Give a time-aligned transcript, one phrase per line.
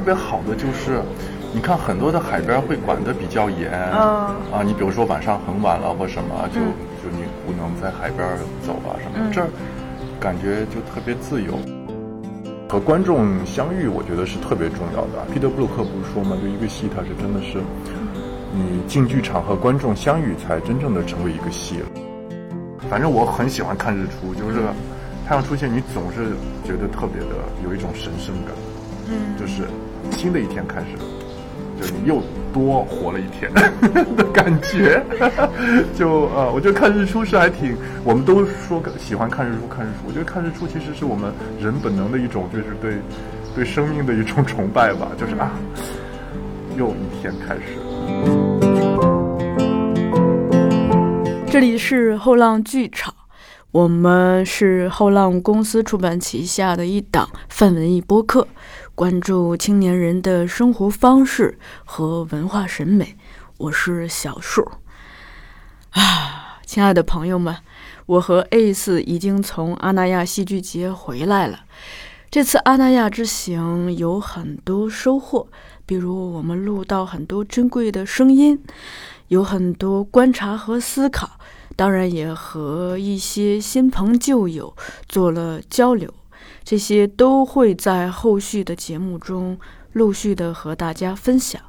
[0.00, 1.02] 特别好的就是，
[1.52, 4.34] 你看很多的海边会管得比较严，啊，
[4.64, 6.58] 你比如说晚上很晚了或什么，就
[7.04, 8.26] 就你不能在海边
[8.66, 9.48] 走啊什么，这儿
[10.18, 11.52] 感觉就特别自由。
[12.66, 15.22] 和观众相遇，我觉得是特别重要的。
[15.34, 16.34] 彼得·布鲁克不是说吗？
[16.40, 17.58] 就一个戏，它是真的是
[18.54, 21.86] 你进剧场和观众相遇，才真正的成为一个戏了。
[22.88, 24.62] 反正我很喜欢看日出，就是
[25.28, 26.30] 太阳出现，你总是
[26.64, 28.54] 觉得特别的有一种神圣感。
[29.12, 29.64] 嗯，就是
[30.10, 31.02] 新的一天开始了，
[31.80, 33.52] 就你又多活了一天
[34.16, 35.02] 的感觉。
[35.96, 40.08] 就呃，我觉得看日出是还挺，我们都说喜欢看日出，看日出。
[40.08, 42.94] 我觉得看日出其实是我们人本能的一种，就是对
[43.54, 45.12] 对生命的一种崇拜吧。
[45.18, 45.52] 就是啊，
[46.76, 47.60] 又一天开始。
[51.50, 53.12] 这里是后浪剧场，
[53.72, 58.46] 我们是后浪公司出版旗下的一档泛文艺播客。
[59.00, 63.16] 关注青年人的生活方式和文化审美，
[63.56, 64.72] 我是小树。
[65.92, 67.56] 啊，亲爱的朋友们，
[68.04, 71.60] 我和 Ace 已经从阿那亚戏剧节回来了。
[72.30, 75.48] 这次阿那亚之行有很多收获，
[75.86, 78.62] 比如我们录到很多珍贵的声音，
[79.28, 81.38] 有很多观察和思考，
[81.74, 84.76] 当然也和一些新朋旧友
[85.08, 86.12] 做了交流。
[86.70, 89.58] 这些都会在后续的节目中
[89.94, 91.60] 陆续的和大家分享，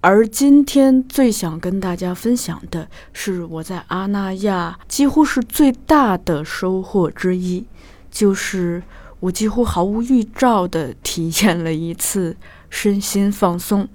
[0.00, 7.66] 而今天最想跟大家分享的是我在阿那亚几乎是最大的收获之一，
[8.10, 8.82] 就是
[9.20, 12.34] 我几乎毫无预兆的体验了一次
[12.70, 13.86] 身心放松。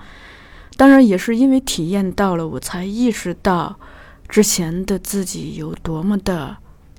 [0.77, 3.79] 当然，也是因为体验到了，我才意识到
[4.29, 6.57] 之前的自己有多么的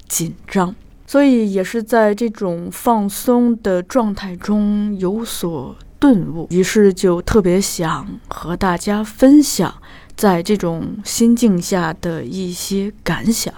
[0.08, 0.74] 紧张。
[1.06, 9.72] 所以也是在这种放松的状态中有所顿悟，于是就特别想和大家分享
[10.16, 13.52] 在这种心境下的一些感想。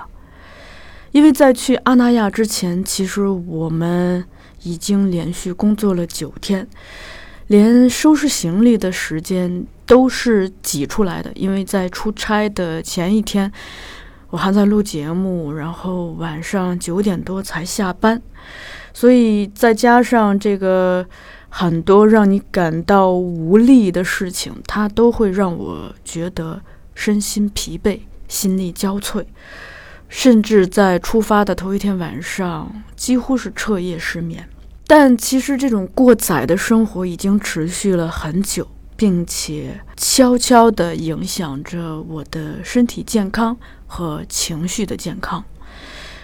[1.13, 4.25] 因为在去阿那亚之前，其实我们
[4.65, 6.67] 已经连续工作了九天，
[7.47, 11.31] 连收拾行李的时间都是挤出来的。
[11.35, 13.51] 因为在出差的前一天。
[14.31, 18.21] 我还在录节目，然后晚上九点多才下班，
[18.93, 21.07] 所以再加上这个
[21.49, 26.61] 很多让你感到无力的事情，它都会让我觉得
[26.95, 29.25] 身心疲惫、心力交瘁，
[30.09, 34.49] 甚至在出发的头一天晚上几乎是彻夜失眠。
[34.89, 43.57] 但其实这种过载的生活已经持续了很久，并且悄悄地影响着我的身体健康。
[43.89, 45.45] 和情绪的健康。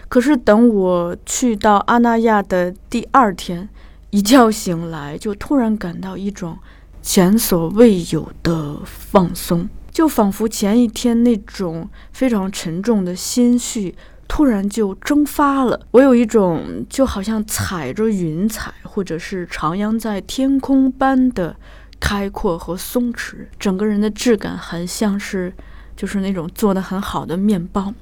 [0.08, 3.68] 可是等我去到阿那亚的第二天，
[4.10, 6.58] 一觉醒来就突然感到一种
[7.00, 13.94] 前所未有的放松，就仿佛前一天那种非常沉重的心绪
[14.26, 15.80] 突然就蒸发了。
[15.92, 21.54] 我有一种就好像踩着云彩，或者是徜徉在天空般的
[22.02, 25.54] 开阔和松弛，整个人的质感很像是。
[25.94, 27.92] 就是那种做的很好的面包，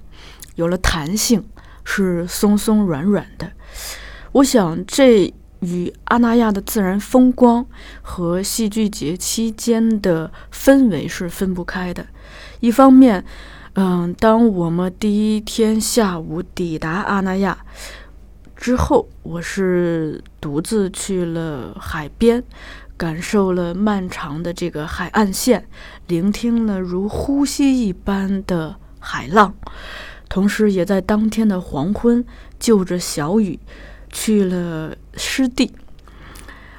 [0.55, 1.45] 有了弹性，
[1.85, 3.51] 是松松软软的。
[4.31, 7.67] 我想这与阿那亚的自然风光
[8.01, 12.07] 和戏剧节期间的氛围是分不开的。
[12.61, 13.23] 一方面，
[13.75, 17.59] 嗯，当我们第一天下午抵达阿那亚
[18.57, 22.43] 之后，我是独自去了海边。
[23.01, 25.67] 感受了漫长的这个海岸线，
[26.07, 29.55] 聆听了如呼吸一般的海浪，
[30.29, 32.23] 同时也在当天的黄昏，
[32.59, 33.59] 就着小雨
[34.13, 35.73] 去了湿地。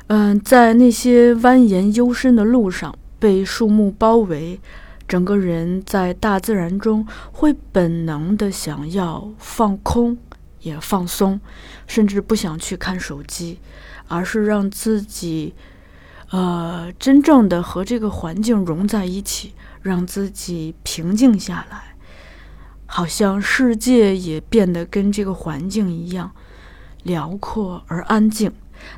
[0.10, 4.60] 嗯，在那些蜿蜒幽深的路上，被树木包围，
[5.08, 10.16] 整个人在大自然中会本能的想要放空，
[10.60, 11.42] 也放松，
[11.88, 13.58] 甚至不想去看手机，
[14.08, 15.56] 而是让自己。
[16.32, 21.96] 呃，真正的和这个环境融在一起，让自己平静下来，
[22.86, 26.32] 好像世界也变得跟这个环境一样
[27.04, 28.52] 辽阔而安静。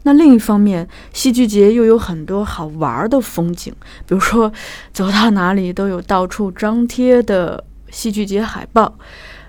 [0.03, 3.73] 那另一方面，戏剧节又有很多好玩的风景，
[4.07, 4.53] 比如说
[4.93, 8.95] 走到哪里都有到处张贴的戏剧节海报。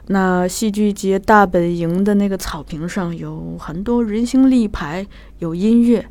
[0.07, 5.07] 那戏剧节大本营的那个草坪上有很多人形立牌，
[5.39, 6.07] 有音乐。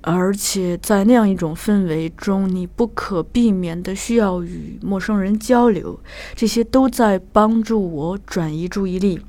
[0.00, 5.98] 而且在那样一种氛围中，你不可避免的需要与陌生人交流，
[6.34, 9.20] 这些都在帮助我转移注意力，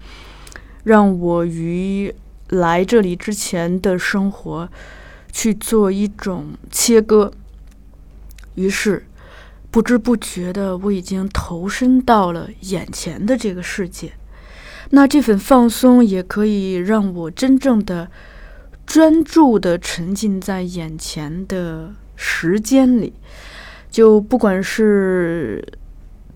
[0.83, 2.13] 让我与
[2.49, 4.69] 来这里之前的生活
[5.31, 7.31] 去做一种切割。
[8.55, 9.05] 于是，
[9.71, 14.13] 不知不觉的，我已经投身到了眼前的这个世界。
[14.91, 18.09] 那这份放松也可以让我真正的
[18.89, 23.13] 专注的沉浸在眼前的时间里。
[23.91, 25.63] 就不管是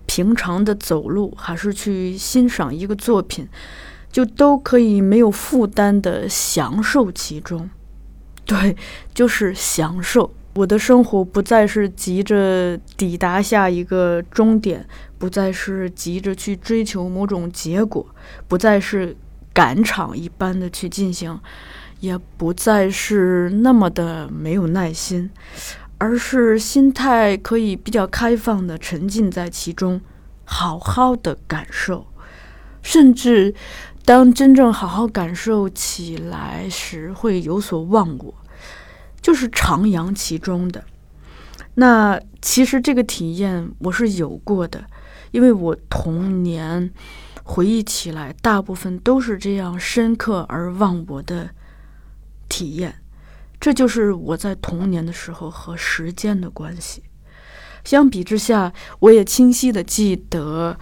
[0.06, 3.48] 平常的走路，还是去欣赏一个作品，
[4.10, 7.68] 就都可以没有负担的享受其中。
[8.44, 8.76] 对，
[9.12, 10.32] 就是享受。
[10.54, 14.86] 我的生活不再是急着抵达下一个终点，
[15.18, 18.06] 不再是急着去追求某种结果，
[18.46, 19.16] 不再是
[19.52, 21.36] 赶场一般的去进行，
[22.04, 25.30] 也不再是那么的没有耐心，
[25.96, 30.00] 而是心态可以比较开放的沉浸在其中，
[30.44, 32.06] 好好的感受。
[32.82, 33.54] 甚至
[34.04, 38.34] 当真正好好感受起来时，会有所忘我。
[39.22, 40.84] 就是徜徉其中的，
[41.76, 44.84] 那其实这个体验我是有过的，
[45.30, 46.92] 因为我童年
[47.42, 51.48] 回忆起来，大部分都是这样深刻而忘我的
[52.48, 52.94] 体验。
[53.60, 57.02] 这就是我在童年的时候和时间的关系。
[57.84, 60.78] 相比之下，我也清晰的记得，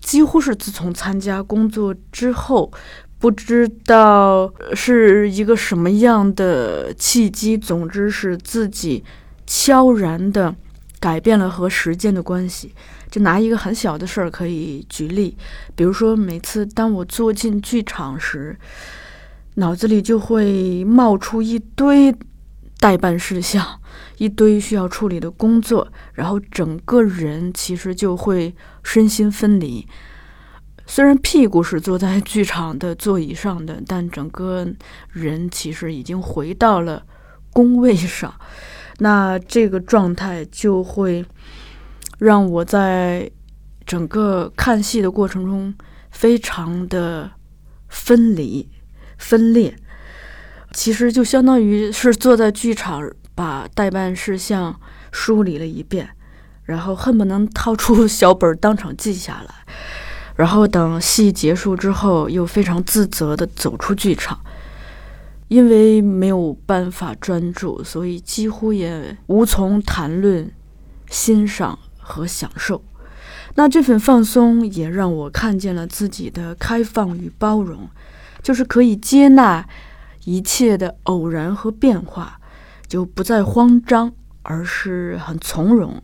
[0.00, 2.72] 几乎是自从参加工作之后。
[3.16, 9.02] 不知道是一个什么样的契机，总之是自己
[9.46, 10.54] 悄然的
[11.00, 12.74] 改变了和时间的关系。
[13.10, 15.34] 就拿一个很小的事儿可以举例，
[15.74, 18.54] 比如说每次当我坐进剧场时，
[19.54, 22.14] 脑子里就会冒出一堆
[22.78, 23.80] 代办事项，
[24.18, 29.86] 一堆需要处理的工作，然后整个人其实就会身心分离。
[30.86, 34.66] 虽然屁股是坐在剧场的座椅上的，但整个
[35.12, 37.02] 人其实已经回到了
[37.52, 38.34] 工位上。
[38.98, 41.24] 那这个状态就会
[42.18, 43.30] 让我在
[43.86, 45.74] 整个看戏的过程中
[46.10, 47.30] 非常的
[47.88, 48.68] 分离、
[49.18, 49.76] 分裂。
[50.72, 54.80] 其实就相当于是坐在剧场，把代办事项
[55.12, 56.10] 梳理了一遍，
[56.64, 59.54] 然后恨不能掏出小本当场记下来。
[60.34, 64.40] 然后等戏结束之后，又非常自责地走出剧场，
[65.46, 70.50] 因为没有办法专注，所以几乎也无从谈论、
[71.08, 72.82] 欣赏和享受。
[73.54, 77.88] 那这份放松也让我看见了自己的开放与包容，
[78.44, 79.66] 就是可以接纳
[80.24, 82.38] 一切的偶然和变化，
[82.86, 84.12] 就不再慌张，
[84.42, 86.00] 而是很从容。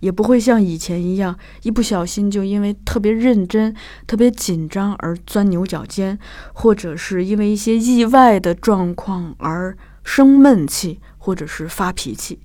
[0.00, 3.74] 也不会像以前一样，一不小心就因为特别认真、
[4.06, 6.16] 特别紧张而钻牛角尖，
[6.52, 12.38] 或者是因为一些意外的状况而生闷气，或者是发脾气，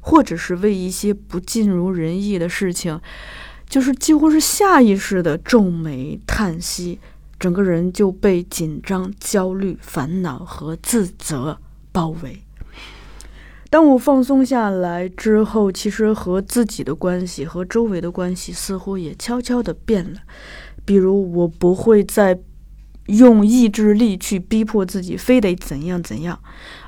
[0.00, 3.00] 或者是为一些不尽如人意的事情，
[3.68, 7.00] 就是几乎是下意识的皱眉叹息，
[7.42, 11.58] 整个人就被紧张、焦虑、烦恼和自责
[11.90, 12.40] 包围。
[13.68, 20.20] 当我放松下来之后，其实和自己的关系和周围的关系似乎也悄悄地变了。
[20.84, 22.38] 比如，我不会再
[23.06, 26.38] 用意志力去逼迫自己非得怎样怎样，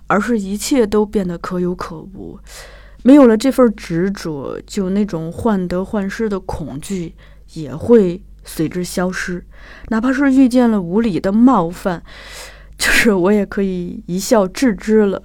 [0.07, 2.39] 而是一切都变得可有可无。
[3.03, 7.17] 没有了这份执着，就那种患得患失的恐惧
[7.55, 9.45] 也会随之消失。
[9.89, 12.03] 哪怕是遇见了无理的冒犯，
[12.77, 15.23] 就是我也可以一笑置之了。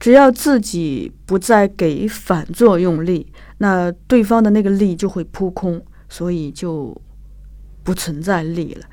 [0.00, 6.94] 只要自己不再给反作用力，那对方的那个力就会扑空，所以就
[7.82, 8.86] 不存在力了。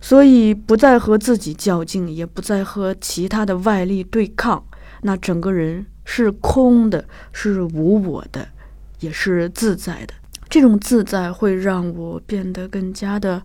[0.00, 4.64] 所以不再和自己较劲，也不再和其他的外力对抗，
[5.02, 8.48] 那整个人是空的，是无我的，
[9.00, 10.14] 也是自在的。
[10.48, 13.42] 这种自在会让我变得更加的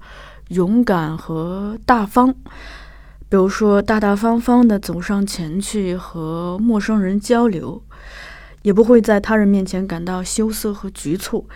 [0.49, 2.33] 勇敢和大方。
[3.29, 7.81] 比如说，大大方方地走上前去和陌生人交流，
[8.61, 11.47] 也不会在他人面前感到羞涩和局促，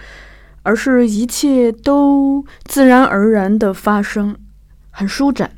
[0.63, 4.35] 而是一切都自然而然的发生，
[4.89, 5.51] 很舒展。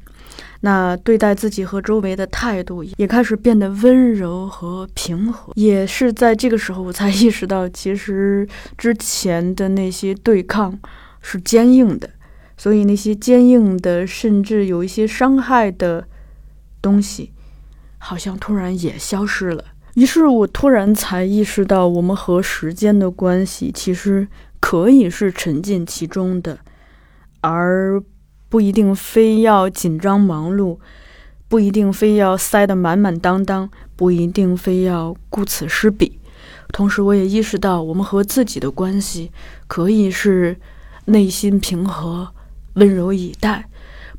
[0.62, 5.54] 那对待自己和周围的态度也开始变得温柔和平和。
[5.56, 8.48] 也是在这个时候，我才意识到，其实
[8.78, 10.78] 之前的那些对抗
[11.22, 12.10] 是坚硬的。
[12.58, 16.06] 所以那些坚硬的，甚至有一些伤害的
[16.82, 17.32] 东西，
[17.98, 19.64] 好像突然也消失了。
[19.96, 24.28] 于是我突然才意识到，我们和时间的关系其实
[24.60, 26.60] 可以是沉浸其中的，
[27.40, 28.04] 而
[28.50, 30.80] 不一定非要紧张忙碌，
[31.48, 36.20] 不一定非要塞得满满当当，不一定非要顾此失彼。
[36.72, 39.32] 同时，我也意识到，我们和自己的关系
[39.68, 40.58] 可以是
[41.06, 42.30] 内心平和、
[42.74, 43.70] 温柔以待，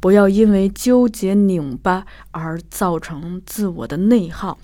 [0.01, 4.59] 不要因为纠结拧巴而造成自我的内耗。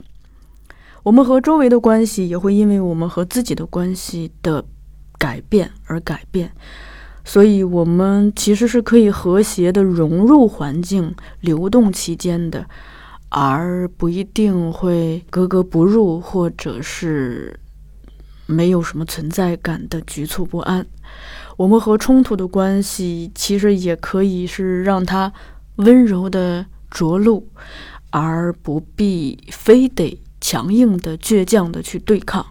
[1.04, 4.64] 我们和周围的关系也会因为我们和自己的关系的
[5.18, 6.50] 改变而改变，
[7.26, 12.64] 所以，我们其实是可以和谐的融入环境、流动其间的，
[13.28, 17.60] 而不一定会格格不入，或者是。
[18.48, 20.86] 没有什么存在感的局促不安，
[21.56, 25.32] 我们和冲突的关系其实也可以是让它
[25.78, 27.48] 温柔的着陆，
[28.10, 32.46] 而不必非得强硬的、倔强的去对抗。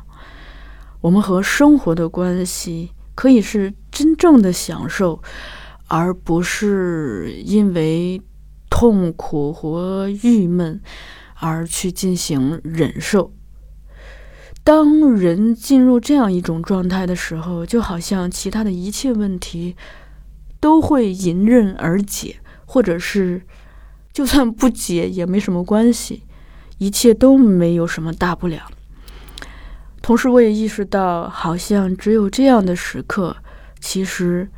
[0.99, 5.21] 我们和生活的关系可以是真正的享受，
[5.87, 8.21] 而不是因为
[8.69, 10.81] 痛苦和郁闷
[11.35, 13.31] 而去进行忍受。
[14.65, 19.77] 当人进入这样一种状态的时候，就好像其他的一切问题
[20.59, 22.35] 都会迎刃而解，
[22.65, 23.43] 或者是
[24.11, 26.23] 就算不解也没什么关系，
[26.79, 28.63] 一切都没有什么大不了。
[30.01, 33.37] 同时，我也意识到，好像只有这样的时刻，
[33.85, 34.49] 其实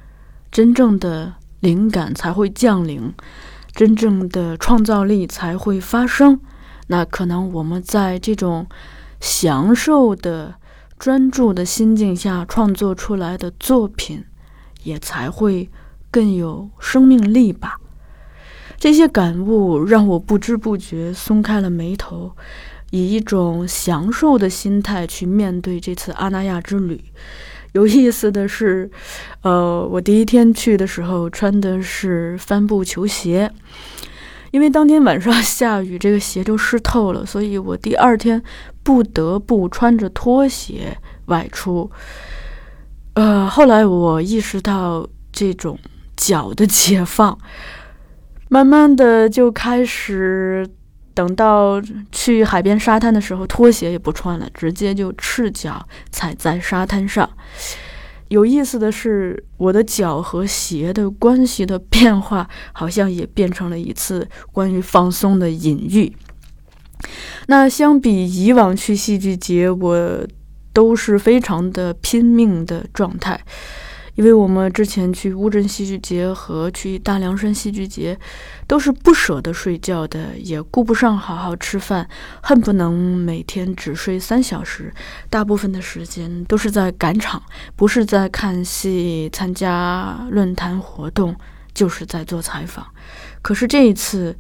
[0.50, 3.14] 真正的灵感才会降临，
[3.74, 6.40] 真正的创造力才会发生。
[6.88, 8.66] 那可能我们在这种。
[9.20, 10.54] 享受的、
[11.00, 14.24] 专注的心境下创作出来的作品，
[14.84, 15.72] 也才会
[16.12, 17.80] 更有生命力吧。
[18.78, 22.34] 这些感悟让我不知不觉松开了眉头，
[22.92, 27.04] 以一种享受的心态去面对这次阿那亚之旅。
[27.74, 28.90] 有意思的是，
[29.42, 33.52] 呃，我第一天去的时候穿的是帆布球鞋。
[34.52, 38.42] 因为当天晚上下雨，这个鞋就湿透了，所以我第二天
[38.82, 41.92] 不得不穿着拖鞋外出。
[43.14, 45.78] 呃，后来我意识到这种
[46.16, 47.38] 脚的解放，
[48.48, 50.66] 慢慢的就开始
[51.18, 51.82] 等到
[52.12, 57.28] 去海边沙滩的时候，拖鞋也不穿了，直接就赤脚踩在沙滩上。
[58.28, 66.16] 有意思的是，我的脚和鞋的关系的变化，好像也变成了一次关于放松的隐喻。
[67.48, 70.28] 那相比以往去戏剧节，我
[70.72, 73.42] 都是非常的拼命的状态。
[74.18, 78.18] 因为我们之前去乌镇戏剧节和去大凉山戏剧节，
[78.66, 82.10] 都是不舍得睡觉的，也顾不上好好吃饭，
[82.42, 84.92] 恨不能每天只睡三小时，
[85.30, 87.40] 大部分的时间都是在赶场，
[87.76, 91.36] 不是在看戏、参加论坛活动，
[91.76, 92.88] 就是在做采访。
[93.44, 94.36] 可是这一次，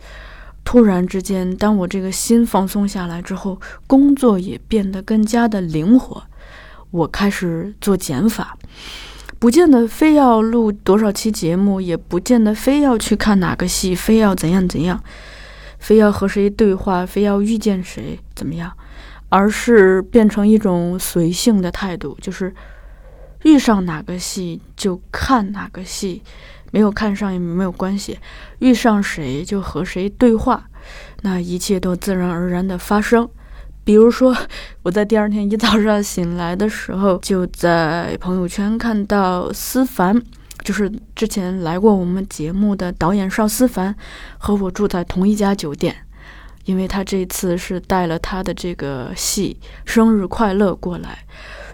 [0.63, 6.23] 突然之间，当我这个心放松下来之后，工作也变得更加的灵活，
[6.89, 8.57] 我开始做减法。
[9.39, 15.03] 不见得非要录多少期节目，也不见得非要去看哪个戏，非要怎样怎样，
[15.77, 18.71] 非要和谁对话，非要遇见谁怎么样，
[19.29, 22.51] 而是变成一种随性的态度，就是
[23.43, 26.23] 遇上哪个戏就看哪个戏，
[26.71, 28.17] 没有看上也没有关系，
[28.57, 30.67] 遇上谁就和谁对话，
[31.21, 33.29] 那一切都自然而然的发生。
[33.87, 34.35] 比如说，
[34.83, 40.21] 我在第二天一早上醒来的时候，就在朋友圈看到思凡，
[40.61, 43.95] 就是之前来过我们节目的导演邵思凡，
[44.39, 45.95] 和我住在同一家酒店，
[46.65, 49.57] 因为他这次是带了他的这个戏
[49.89, 51.19] 《生日快乐》过来，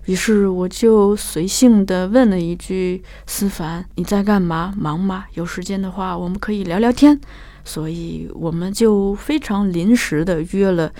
[0.06, 4.72] 于是我就随性的问了一句：“思凡，你在干嘛？
[4.78, 5.26] 忙吗？
[5.34, 7.20] 有时间的话，我们可以聊聊天。”
[7.66, 10.92] 所以我们就非常临时的约了。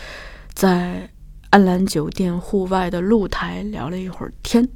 [0.54, 1.10] 在
[1.50, 4.68] 安澜酒店户外的露台聊了一会儿天，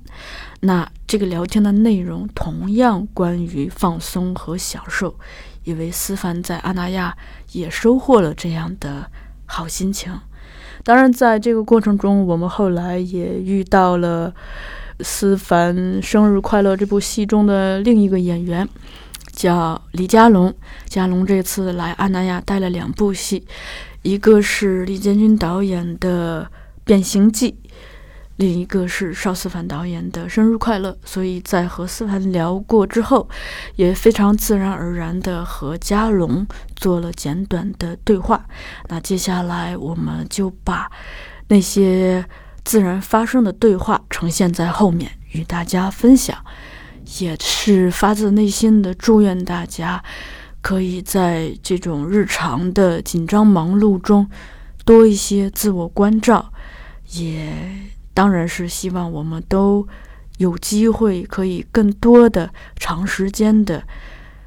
[0.60, 5.17] 那这个聊天的内容同样关于放松和享受，
[5.63, 7.17] 因为思凡在阿那亚
[7.53, 9.10] 也收获了这样的
[9.46, 10.19] 好心情。
[10.84, 14.34] 当然，在这个过程中，我们后来也遇到了
[15.01, 18.69] 思凡《生日快乐》这部戏中的另一个演员，
[19.34, 20.53] 叫李佳龙。
[20.86, 23.46] 佳龙这次来阿那亚带了两部戏。
[24.01, 26.44] 一个是李建军导演的
[26.84, 27.51] 《变形记》，
[28.38, 30.92] 另一个是邵思凡导演的《生日快乐》。
[31.04, 33.27] 所以在和思凡聊过之后，
[33.75, 38.46] 也非常自然而然地和嘉龙做了简短的对话。
[38.88, 40.89] 那接下来我们就把
[41.50, 42.24] 那些
[42.63, 46.38] 自然发生的对话呈现在后面与大家分享，
[47.20, 50.04] 也是发自内心的祝愿大家。
[50.61, 54.29] 可以在这种日常的紧张忙碌中
[54.83, 56.51] 多一些自我关照，
[57.11, 57.53] 也
[58.13, 59.87] 当然是希望我们都
[60.37, 63.83] 有机会可以更多的长时间的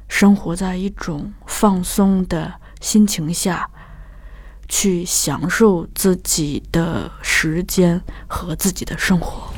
[0.07, 3.69] 生活在一种放松的心情下，
[4.67, 9.51] 去享受自己的时间和自己的生活。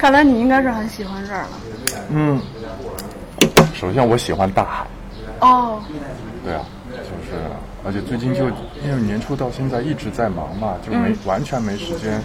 [0.00, 1.48] 看来你应该是很喜欢这儿了。
[2.08, 2.40] 嗯，
[3.74, 4.86] 首先我喜欢大海。
[5.40, 5.78] 哦。
[6.42, 6.96] 对啊，就
[7.28, 7.36] 是，
[7.84, 8.46] 而且最近就
[8.82, 12.18] 因为年初到现在一直在忙嘛，就没完全没时间。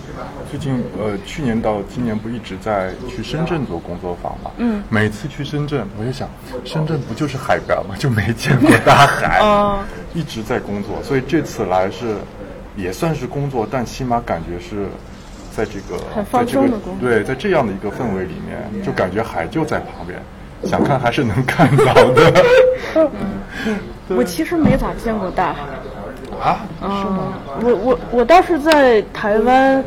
[0.49, 4.51] 最近呃，去年到今年不一直在去深圳做工作坊嘛？
[4.55, 4.81] 嗯。
[4.87, 6.29] 每次去深圳，我就想，
[6.63, 7.93] 深圳不就是海边吗？
[7.99, 9.39] 就没见过大海。
[9.43, 9.79] 哦。
[10.13, 12.15] 一直在工作，所以这次来是
[12.77, 14.87] 也算是工作，但起码感觉是。
[15.55, 15.97] 在这个
[16.31, 20.19] 在这个对，在这样的一个氛围里面，就感觉海就在旁边，
[20.69, 22.43] 想看还是能看到的。
[24.09, 25.61] 我其实没咋见过大海
[26.39, 27.33] 啊，是吗？
[27.63, 29.83] 我我我倒是在台湾，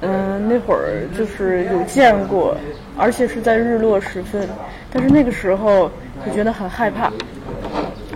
[0.00, 2.56] 嗯，那会儿就是有见过，
[2.96, 4.48] 而且是在日落时分，
[4.92, 5.90] 但是那个时候
[6.24, 7.12] 就觉得很害怕，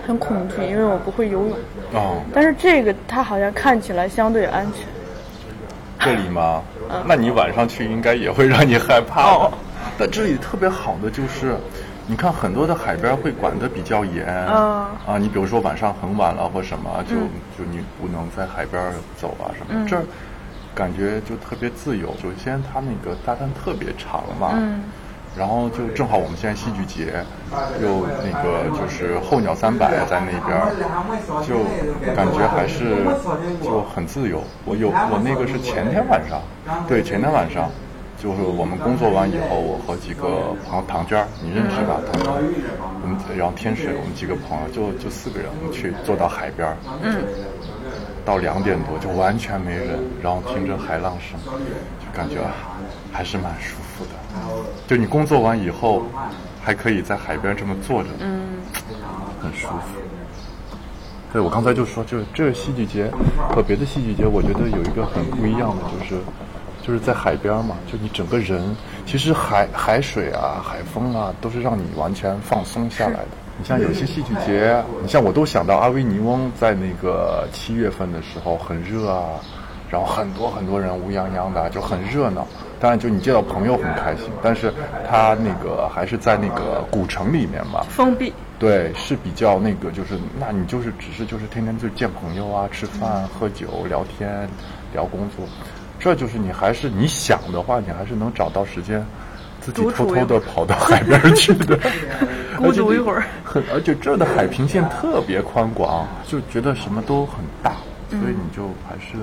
[0.07, 1.51] 很恐惧，因为我不会游泳。
[1.93, 2.21] 哦。
[2.33, 4.85] 但是这个它好像看起来相对安全。
[5.99, 6.63] 这里吗？
[7.07, 9.21] 那你晚上去应该也会让你害怕。
[9.23, 9.51] 哦
[9.99, 11.55] 但这里特别好的就是，
[12.05, 14.27] 你看很多的海边会管得比较严。
[14.27, 17.15] 啊，你比如说晚上很晚了或什么，就
[17.57, 19.87] 就你不能在海边走啊什么。
[19.87, 20.03] 这儿
[20.75, 22.09] 感觉就特别自由。
[22.21, 24.53] 首先，它那个沙滩特别长嘛。
[25.35, 27.13] 然后就正好我们现在戏剧节，
[27.81, 30.57] 又那个就是候鸟三百在那边，
[31.45, 31.65] 就
[32.15, 33.05] 感觉还是
[33.63, 34.43] 就很自由。
[34.65, 36.41] 我有我那个是前天晚上，
[36.87, 37.69] 对前天晚上，
[38.17, 42.01] 就是我们工作完以后，我和几个朋友唐娟你认识吧？
[42.11, 42.33] 唐娟，
[43.03, 47.21] 我们然后天水，我们几个朋友就就四个人，我们去坐到海边，嗯，
[48.25, 52.37] 到两点多就完全没人，然后听着海浪声，就感觉
[53.13, 53.86] 还是蛮舒服的。
[54.87, 56.03] 就你工作完以后，
[56.63, 58.57] 还可以在海边这么坐着，嗯，
[59.41, 59.99] 很舒服。
[61.33, 63.11] 对，我刚才就说，就这个戏剧节
[63.53, 66.21] 和别的戏剧节，我觉得有一个很不一样的，就是
[66.81, 73.27] 就是在海边嘛，就你整个人，其实海海水啊、海风啊，都是让你完全放松下来的。
[73.59, 79.25] 你像有些戏剧节，你像我都想到阿维尼翁在那个七月份的时候很热啊，
[79.89, 82.45] 然后很多很多人乌泱泱的，就很热闹。
[82.79, 84.71] 当然，就你见到朋友很开心，但是
[85.09, 88.31] 他那个还是在那个古城里面嘛，封闭。
[88.59, 94.47] 对，是比较那个，就是那你就是只是就是天天就见朋友啊，吃饭、喝酒、聊天、
[94.93, 95.45] 聊工作，
[95.99, 99.03] 这就是你还是你想的话，你还是能找到时间，
[99.59, 101.79] 自己偷偷的跑到 海边去的，
[102.57, 103.23] 孤独一会儿。
[103.43, 107.71] 很，而且这儿的海平线特别宽广，就觉得什么都很大，
[108.09, 109.17] 所以你就还是。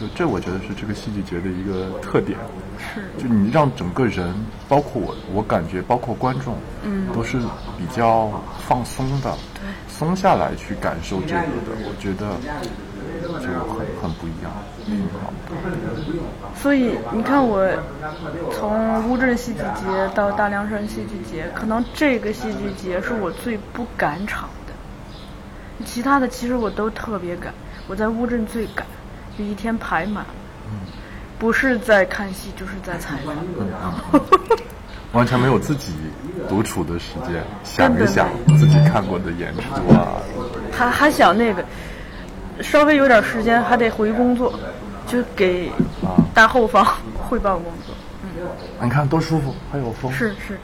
[0.00, 2.38] 就这，我觉得是这个戏剧节的一个特点。
[2.78, 4.34] 是，就你让整个人，
[4.68, 7.38] 包括我，我感觉包括观众，嗯，都是
[7.78, 12.34] 比较放松的，对，松下来去感受这个的，我觉得
[13.38, 14.50] 就很很不一样，
[14.84, 15.32] 挺好。
[16.56, 17.70] 所以你看，我
[18.50, 24.72] 从乌镇戏剧节到大凉山戏剧节，可能这个戏剧节是我最不赶场的，
[25.84, 27.54] 其他的其实我都特别赶，
[27.86, 28.84] 我在乌镇最赶。
[29.38, 30.24] 就一天排满，
[31.38, 33.34] 不是在看戏，就是在采访，
[35.12, 35.92] 完全没有自己
[36.48, 40.08] 独处的时间，想一想自己看过的演出啊。
[40.70, 41.64] 还还想那个，
[42.60, 44.58] 稍微有点时间还得回工作，
[45.06, 45.70] 就给
[46.32, 46.86] 大后方
[47.28, 47.94] 汇报工作。
[48.24, 48.30] 嗯，
[48.86, 50.12] 你看多舒服，还有风。
[50.12, 50.58] 是是，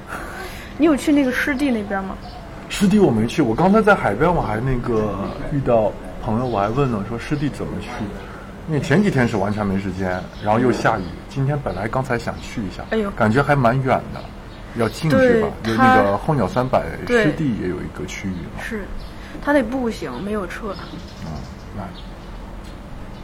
[0.76, 2.14] 你有去那个湿地那边吗？
[2.70, 5.14] 湿地我没去，我刚才在海边，我还那个
[5.52, 5.90] 遇到
[6.22, 7.88] 朋友，我还问了，说湿地怎么去。
[8.68, 10.10] 因为前几天是完全没时间，
[10.44, 11.02] 然后又下雨。
[11.28, 14.20] 今天本来刚才想去一下，哎呦，感觉还蛮远的，
[14.76, 15.48] 要进去吧？
[15.64, 18.62] 有那个候鸟三百湿地也有一个区域嘛。
[18.62, 18.84] 是，
[19.42, 20.76] 他得步行，没有车。
[21.24, 21.32] 嗯，
[21.76, 21.82] 那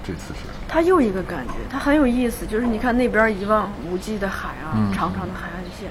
[0.03, 0.49] 这次是。
[0.67, 5.91] 他又一个感觉，他很有意思，就是你看那边一望无际的海啊，长长的海岸线，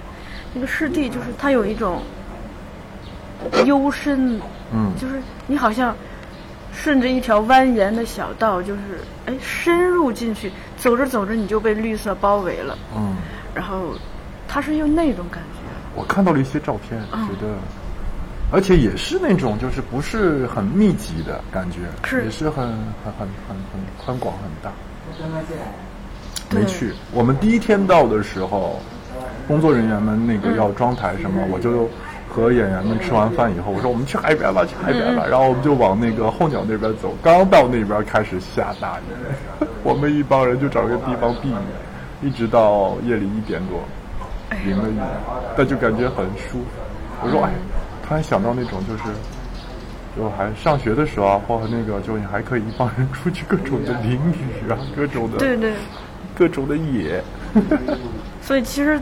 [0.52, 2.02] 那个湿地就是它有一种
[3.66, 4.42] 幽深，
[4.74, 5.96] 嗯，就是你好像。
[6.74, 8.82] 顺着一条蜿蜒的小道，就是
[9.28, 12.78] 哎深入进去，走着走着你就被绿色包围了。
[12.96, 13.16] 嗯，
[13.54, 13.94] 然后
[14.48, 15.60] 它是用那种感觉。
[15.96, 17.54] 我看到了一些照片，觉得，
[18.52, 24.72] 而且也是那种就是不是很密集的感觉，是也是很很很很很宽广很大。
[26.50, 28.82] 没去，我们第一天到的时候，
[29.48, 31.88] 工作人员们那个要装台什么，我就。
[32.34, 35.24] 和演员们吃完饭以后，我说我们去海边吧，去海边吧。
[35.30, 37.14] 然后我们就往那个候鸟那边走。
[37.22, 43.80] 刚到那边开始下大雨， 我们一帮人就找个地方避雨，一直到夜里一点多，
[44.66, 44.98] 淋了雨，
[45.56, 46.66] 但就感觉很舒服。
[47.22, 47.52] 我说哎，
[48.08, 49.04] 突然想到那种就是，
[50.18, 55.72] 就还上学的时候，或者那个就你还可以一帮人出去各种的淋雨啊，各种的对对，
[56.36, 57.24] 各种的野。
[58.42, 59.00] 所以其实。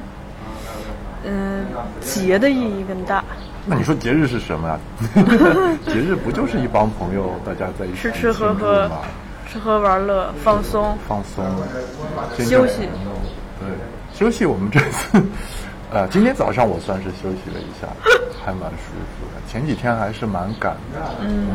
[1.23, 1.65] 嗯，
[2.01, 3.23] 节的意义更大。
[3.65, 4.79] 那你说节日是什么呀？
[5.86, 8.89] 节日不就是一帮朋友大家在一起吃吃喝喝
[9.47, 11.45] 吃喝玩乐放松放松
[12.39, 12.88] 休息。
[13.60, 13.69] 对，
[14.17, 14.45] 休息。
[14.45, 15.21] 我们这次，
[15.93, 17.88] 呃，今天早上我算是休息了一下，
[18.43, 19.41] 还蛮舒服的。
[19.47, 21.49] 前几天还是蛮赶的，嗯，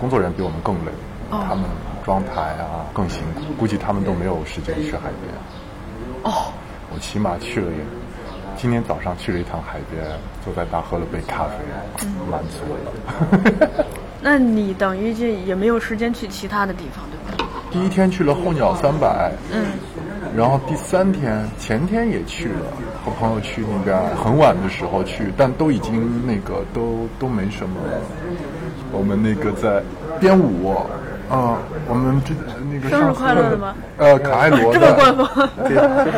[0.00, 0.90] 工作人员比我们更累，
[1.30, 1.62] 他们
[2.04, 5.32] 装台啊更辛苦，估计他们都没有时间去海边。
[6.24, 6.50] 哦，
[6.92, 7.99] 我起码去了一。
[8.60, 10.04] 今天早上去了一趟海边，
[10.44, 11.54] 坐在那喝了杯咖啡，
[12.30, 13.86] 满足了。
[14.20, 17.48] 那你等于就也没有时间去其他的地方，对吧？
[17.70, 19.64] 第一天去了候鸟三百，嗯，
[20.36, 22.66] 然后第三天前天也去了，
[23.02, 27.76] 和朋友去那边，很晚的时候去，但都已经那个都都没什么。
[28.92, 29.82] 我们那个在
[30.20, 30.76] 编舞。
[31.30, 32.34] 啊，我们这
[32.72, 33.74] 那个生日快乐的吗？
[33.98, 35.76] 呃，卡埃罗 这么官方，对，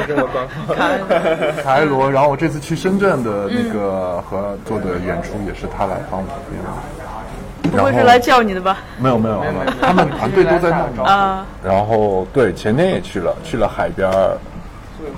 [0.09, 0.77] 这么官方。
[0.77, 6.61] 卡 埃卡埃罗，然后我这次去深圳的那个合作的演出也是他来帮我编。
[7.71, 8.79] 不会是来叫你的吧？
[8.99, 11.47] 没有没有没有，他们团队都在那啊。
[11.63, 14.11] 然后对，前天也去了，去了海边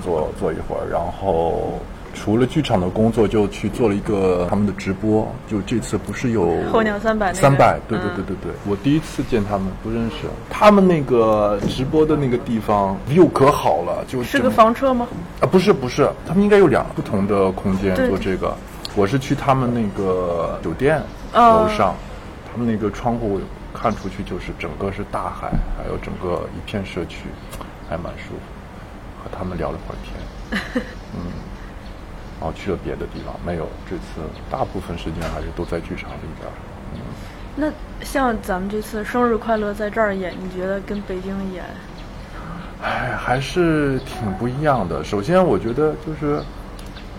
[0.03, 1.79] 坐坐一会儿，然后。
[2.15, 5.29] 除了剧场的工作，就去做了一个他们的直播。
[5.49, 8.53] 就这次不是有候鸟三百三百，对对对对对。
[8.67, 10.27] 我第一次见他们，不认识。
[10.49, 15.07] 他们那个直播的那个地方 view 可好了，就是个房车吗？
[15.41, 18.57] 啊，不是不是，他们应该有两个不同的空间做这个。
[18.97, 21.03] 我是去他们那个酒店
[21.35, 21.95] 楼上，
[22.51, 23.41] 他们那个窗户
[23.75, 27.27] 看出去就是整个是大海，还有整个一片社区，
[27.91, 28.41] 还蛮舒服。
[29.25, 30.83] 和他们聊了会儿天，
[31.17, 31.33] 嗯。
[32.45, 33.67] 然后去了别的地方，没有。
[33.89, 36.53] 这次大部分时间还是都在剧场里边。
[36.93, 37.01] 嗯，
[37.57, 41.65] 那像咱们这次生日快乐在这儿演，你觉得跟北京演？
[42.83, 45.03] 哎，还是挺不一样的。
[45.03, 46.39] 首先，我觉得就是，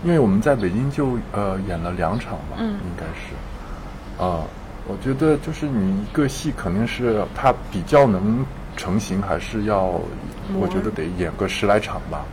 [0.04, 4.24] 因为我们在北京就呃演了两场吧，嗯，应该是。
[4.24, 4.46] 啊，
[4.86, 8.46] 我觉得就是你一个戏肯定是它比较能
[8.78, 10.00] 成型，还是要，
[10.54, 12.24] 我觉得得演个十来场吧。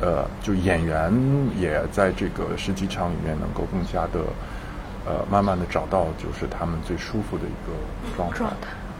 [0.00, 1.12] 呃，就演员
[1.58, 4.24] 也在这个十几场里面能够更加的，
[5.04, 8.46] 呃，慢慢的找到就是他们最舒服的一个状态。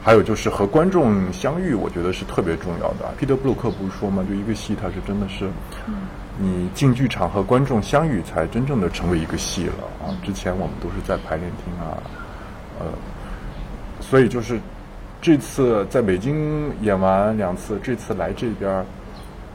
[0.03, 3.13] 还有就是和观众相遇，我觉得是特别重要的。
[3.19, 4.25] 彼得·布鲁克不是说吗？
[4.29, 5.49] 就一个戏，它是真的是，
[6.39, 10.13] 你进剧场和观众相遇，才真正的成为一个戏了啊！
[10.23, 11.97] 之前我们都是在排练厅啊，
[12.79, 12.87] 呃，
[14.01, 14.61] 所以就是
[15.21, 18.85] 这次在北京演完两次，这次来这边。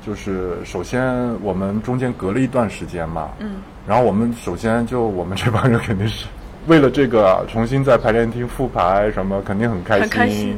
[0.06, 1.02] 就是首先
[1.42, 3.56] 我们中间隔了一段时间嘛，嗯，
[3.88, 6.28] 然后我们首先就我们这帮人肯定是
[6.68, 10.58] 为了这个重新在排练厅复排什么，肯定很开心，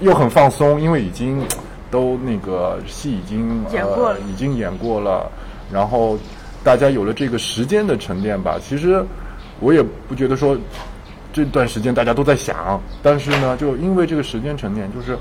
[0.00, 1.40] 又很放松，因为已经
[1.88, 5.30] 都那个戏已经演过了，已经演过了，
[5.72, 6.18] 然后
[6.64, 8.58] 大家有了这个时间的沉淀吧。
[8.60, 9.04] 其实
[9.60, 10.58] 我也不觉得说。
[11.32, 15.16] 这段时间大家都在想，但是呢，就因为这个时间沉淀，就是，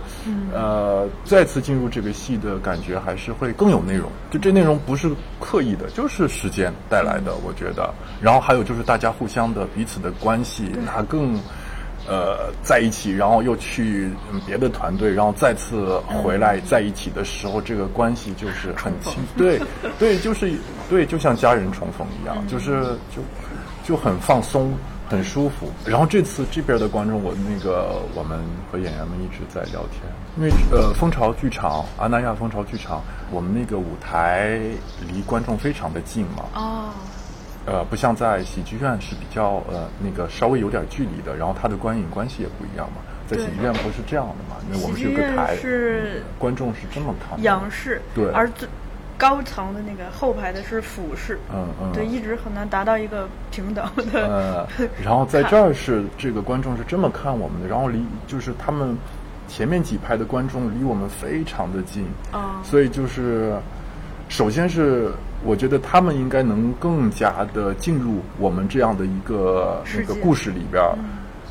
[0.54, 4.10] 呃，再次进入这个戏的感觉还是会更有内容。
[4.32, 7.94] 就这内容不是刻意的，就是时间带来的，我觉得。
[8.20, 11.40] 然后还有就是大家互相的彼此的关系，那更，
[12.08, 14.10] 呃，在一起，然后又去
[14.48, 19.22] 别的团队，然后再次回来在一起的时候，这个关系就是很亲。
[19.38, 19.62] 对，
[20.00, 20.52] 对，就是
[20.90, 22.82] 对，就像家人重逢一样，就是
[23.16, 23.22] 就
[23.84, 24.74] 就很放松。
[25.10, 25.72] 很舒服。
[25.86, 28.40] 然后这次这边的观众，我那个我们
[28.72, 30.04] 和演员们一直在聊天，
[30.38, 34.60] 因为呃，蜂巢剧场，阿那亚蜂巢剧场，我们那个舞台
[35.12, 36.46] 离观众非常的近嘛。
[36.54, 36.90] 哦。
[37.66, 43.02] 呃，不像在喜剧院是比较呃那个稍微有点距离的，然后它的观影关系也不一样嘛。
[43.28, 44.56] 在喜剧院不是这样的嘛？
[44.68, 47.40] 因为我们是个台，是观众是这么看。
[47.44, 48.02] 仰视。
[48.16, 48.32] 对。
[48.32, 48.68] 而这
[49.20, 54.26] 高层的那个后排的是俯视，嗯嗯，对，一直很难达到一个平等的。
[54.28, 54.68] 呃，
[55.04, 58.98] 然后在这儿是这个观众是这么看我们的，然后离就是他们
[59.50, 63.54] 前面几排的观众离我们非常的近，啊，所以就是
[64.30, 65.12] 首先是
[65.44, 70.98] 我觉得他们应该能更加的进入我们这样的一个那个故事里边儿。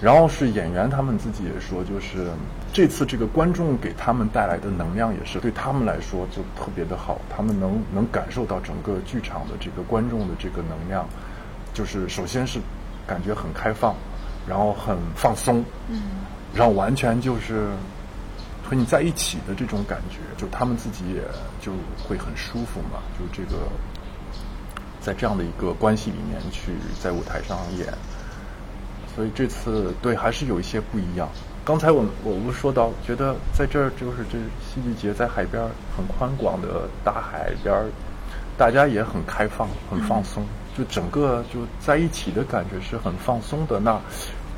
[0.00, 2.28] 然后是演员，他们自己也说，就是
[2.72, 7.18] 这次这个观众给他们带来的能量，也是对他们来说就特别的好。
[7.34, 11.08] 他们能能感受到整个剧场的这个观众的这个能量，
[11.72, 12.60] 就是首先是
[13.06, 13.94] 感觉很开放，
[14.46, 16.02] 然后很放松，嗯，
[16.54, 17.68] 然后完全就是
[18.62, 21.22] 和你在一起的这种感觉，就他们自己也
[21.60, 21.72] 就
[22.06, 23.00] 会很舒服嘛。
[23.18, 23.62] 就这个
[25.00, 27.92] 在这样的一个关系里面去在舞台上演。
[29.16, 31.28] 所以这次对还是有一些不一样。
[31.68, 35.62] 刚才我我们说到，觉得在这儿就是这戏剧节在海边
[35.94, 37.76] 很宽广的大海边，
[38.56, 40.42] 大家也很开放、很放松，
[40.74, 43.78] 就整个就在一起的感觉是很放松的。
[43.78, 44.00] 那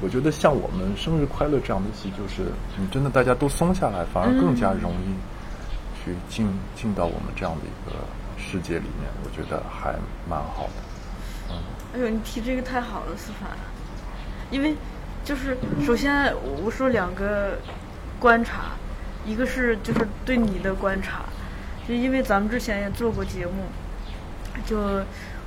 [0.01, 7.96] 我觉得像我们生日快乐这样的戏，就是你真的大家都松下来，反而更加容易去进进到我们这样的一个
[8.38, 9.11] 世界里面。
[9.25, 9.96] 我觉得还
[10.29, 11.51] 蛮好的。
[11.51, 11.59] 嗯。
[11.92, 13.51] 哎呦，你提这个太好了，思凡。
[14.53, 14.75] 因为，
[15.22, 15.56] 就是
[15.87, 16.33] 首先
[16.64, 17.59] 我说两个
[18.18, 18.72] 观察，
[19.24, 21.20] 一个是就是对你的观察，
[21.87, 23.64] 就因为咱们之前也做过节目，
[24.66, 25.02] 就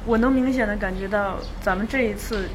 [0.05, 2.47] 我能明显的感觉到咱们这一次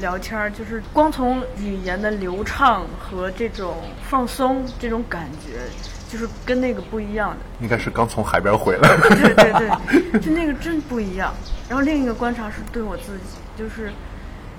[0.00, 3.78] 聊天儿，就是光从语言的流畅和这种
[4.08, 5.60] 放松这种感觉，
[6.08, 7.36] 就是跟那个不一样的。
[7.60, 8.96] 应该是刚从海边回来。
[8.98, 11.34] 对对对，就那个真不一样。
[11.68, 13.90] 然后另一个观察是对我自己，就是。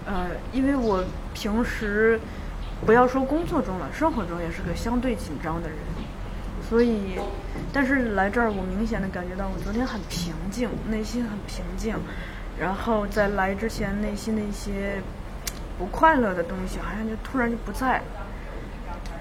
[0.05, 2.19] 呃，因为我平时
[2.85, 5.77] 不要说工作中了，生活中也是个相对紧张的人，
[6.69, 7.19] 所以，
[7.73, 11.95] 但是来这儿我明显的感觉到我昨天很平静，内心很平静，
[12.59, 15.01] 然后在来之前内心的一些
[15.79, 18.03] 不快乐的东西好像就突然就不在了，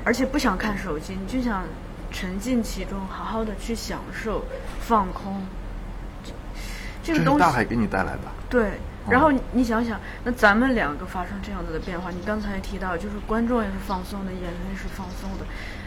[0.05, 1.65] 而且不想看手机，你就想
[2.13, 4.45] 沉浸其中，好好的去享受
[4.81, 5.43] 放空。
[7.03, 8.21] 这个东西大海给你带来的。
[8.51, 8.73] 对。
[9.09, 15.45] 然后你想想，那咱们两个发生这样子的变化，你刚才提到就是观众也是放松的，演员也是放松的，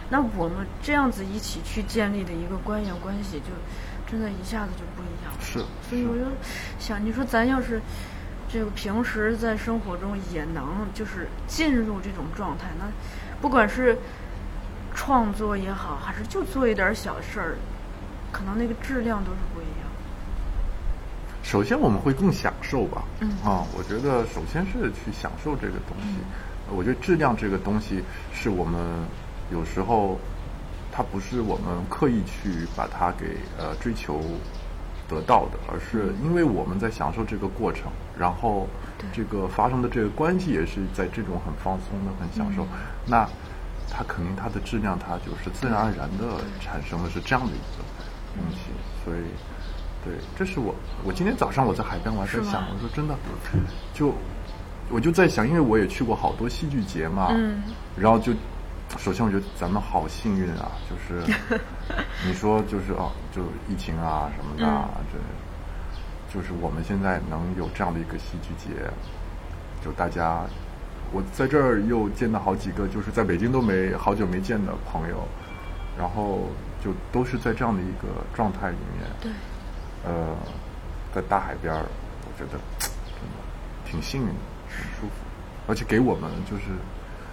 [0.09, 3.45] 那我们这样子一起去建立的一个观演关系，就
[4.09, 5.39] 真的一下子就不一样了。
[5.41, 5.59] 是。
[5.89, 6.25] 所以我就
[6.79, 7.81] 想，你说咱要是
[8.47, 12.85] 这个平时在生活中也能就是进入这种状态，那
[13.41, 13.97] 不管是
[14.93, 17.55] 创作也好，还是就做一点小事儿，
[18.31, 19.76] 可能那个质量都是不一样。
[21.47, 26.17] 首先我们会更享受吧，嗯啊，我觉得首先是去享受这个东西。
[26.75, 28.83] 我觉得质量这个东西是我们
[29.49, 30.19] 有时候
[30.91, 34.19] 它不是我们刻意去把它给呃追求
[35.07, 38.67] 得到的，而是因为我们在享受这个过程，然后
[39.13, 42.67] 这个发生的这个关系也是在这种很放松的、很享受，
[43.05, 43.25] 那
[43.89, 47.85] 它肯定它的质量它就是自然而然的产生的是这样的一个
[48.35, 48.67] 东西，
[49.05, 49.23] 所以。
[50.03, 53.15] 对，这是我，我今天早上我在海边，我还在想，我说真的，
[53.93, 54.13] 就
[54.89, 57.61] 我就在想，因为我也去过好多戏剧节嘛，嗯，
[57.97, 58.31] 然后就
[58.97, 61.21] 首先我觉得咱们好幸运啊，就是
[62.25, 68.69] 你说就是哦，就疫情啊什么的，这就是我们现在能有这样的一个戏剧节，
[69.83, 70.45] 就大家
[71.11, 75.27] 我在这儿又见到好几个，就是在北京都没好久没见的朋友，
[75.97, 76.47] 然后
[76.81, 79.31] 就都是在这样的一个状态里面，对。
[80.07, 80.37] 呃，
[81.13, 81.83] 在大海边儿，
[82.25, 83.35] 我觉得真的
[83.85, 84.33] 挺幸运的，
[84.69, 85.11] 很舒服，
[85.67, 86.63] 而且给我们就是，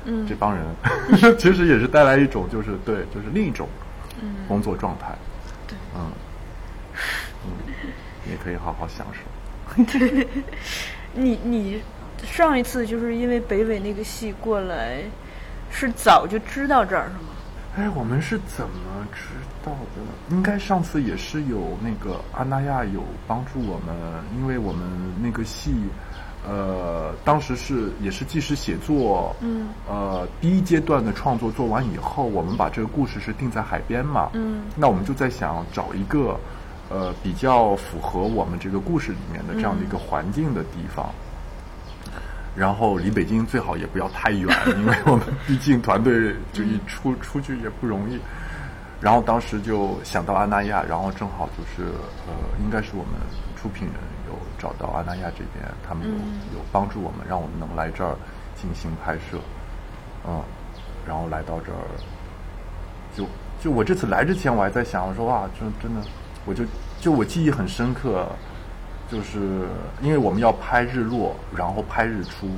[0.06, 0.64] 嗯，这帮人
[1.38, 3.68] 其实也是带来一种就是对，就是另一种
[4.48, 5.16] 工作状态，
[5.68, 6.10] 对，嗯，
[7.44, 7.50] 嗯，
[8.28, 9.84] 也可以好好享受。
[9.84, 10.26] 对，
[11.12, 11.82] 你你
[12.24, 15.02] 上一次就是因为北纬那个戏过来，
[15.70, 17.30] 是早就知道这儿是吗？
[17.76, 19.34] 哎，我们是怎么知
[19.64, 20.34] 道的？
[20.34, 23.96] 应该上次也是有那个安娜亚有帮助我们，
[24.38, 24.86] 因为我们
[25.20, 25.74] 那个戏，
[26.46, 36.38] 呃，当时是也是纪实写作，嗯，呃，第一阶段的创作做完以后，我们把这个故事是定在海边嘛，嗯，那我们就在想找一个，
[36.90, 41.12] 呃，比较符合我们这个故事里面的这样的一个环境的地方。
[42.56, 48.18] 然后离北京最好也不要太远， 因为我们毕竟团队就一出出去也不容易。
[49.00, 51.90] 然后当时就想到阿那亚，然后正好就是
[52.26, 52.32] 呃，
[52.64, 53.12] 应该是我们
[53.54, 53.94] 出品人
[54.28, 56.14] 有找到阿那亚这边，他们有
[56.58, 58.16] 有帮助我们，让我们能来这儿
[58.54, 59.38] 进行拍摄。
[60.26, 60.40] 嗯，
[61.06, 61.84] 然后来到这儿，
[63.14, 63.26] 就
[63.60, 66.00] 就我这次来之前我还在想，我说哇，真真的，
[66.46, 66.64] 我就
[66.98, 68.26] 就我记忆很深刻，
[69.10, 69.66] 就是
[70.02, 72.48] 因为我们要拍日落，然后拍日出。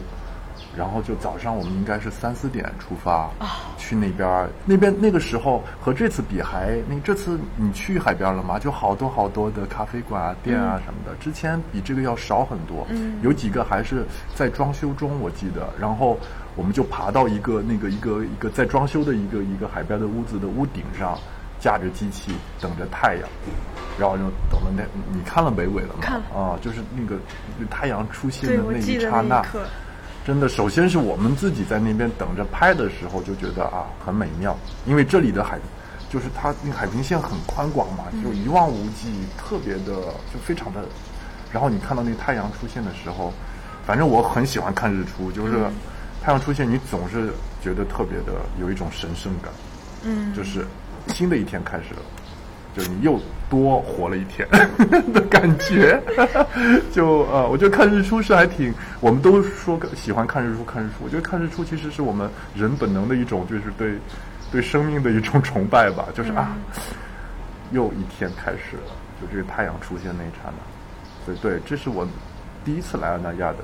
[0.74, 3.30] 然后就早上，我们应该是三四点出发，
[3.78, 4.46] 去那边。
[4.66, 8.58] 那边那个时候和这次比还，那这次你去海边了吗？
[8.58, 11.14] 就好多好多的咖啡馆啊、店啊什么的。
[11.16, 12.86] 之前比这个要少很多，
[13.22, 14.04] 有几个还是
[14.34, 15.66] 在装修中，我记得。
[15.80, 16.18] 然后
[16.54, 21.18] 我们就爬到一个那个一个一个在装修的一个一个海边的屋子的屋顶上，
[21.66, 23.28] 架着机器等着太阳，
[23.98, 25.98] 然后就等了那，你看了北纬了吗？
[26.00, 27.16] 看啊，就是那个
[27.68, 29.42] 太阳出现的那一刹那。
[29.42, 29.64] 刻。
[30.24, 35.58] 真的，首先是我们自己在那边等着拍的时候，就觉得啊很美妙，因为这里的海，
[36.08, 40.84] 就是它那海平线很宽广嘛，就一望无际，特别的就非常的。
[41.52, 43.32] 然后你看到那太阳出现的时候，
[43.84, 45.54] 反正我很喜欢看日出，就是
[46.22, 49.52] 太阳出现，你总是觉得特别的有一种神圣感，
[50.04, 50.64] 嗯，就是
[51.08, 52.00] 新的一天开始了。
[52.76, 54.46] 就你又多活了一天
[55.14, 55.98] 的感觉，
[56.92, 61.02] 就呃，我觉得看日出是还挺，我们都说喜欢看日出，看日出。
[61.02, 63.94] 我觉得看日出其实是我们人本能的一种，就是对
[64.52, 66.06] 对生命的一种崇拜吧。
[66.12, 66.54] 就是啊，
[67.72, 68.92] 又一天开始了，
[69.22, 72.06] 就这个太阳出现那一刹那，所以对，这是我
[72.62, 73.58] 第一次来安那亚的